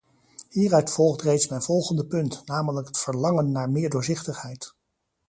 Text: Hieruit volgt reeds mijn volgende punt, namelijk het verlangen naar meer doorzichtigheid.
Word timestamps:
Hieruit 0.49 0.91
volgt 0.91 1.21
reeds 1.21 1.47
mijn 1.47 1.61
volgende 1.61 2.05
punt, 2.05 2.41
namelijk 2.47 2.87
het 2.87 2.97
verlangen 2.97 3.51
naar 3.51 3.69
meer 3.69 3.89
doorzichtigheid. 3.89 4.75